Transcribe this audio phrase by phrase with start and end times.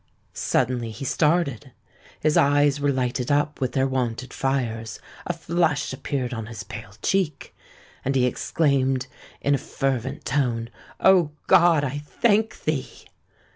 [0.33, 6.63] Suddenly he started—his eyes were lighted up with their wonted fires—a flush appeared on his
[6.63, 9.05] pale cheek—and he exclaimed
[9.41, 11.83] in a fervent tone, "O God!
[11.83, 13.05] I thank thee!"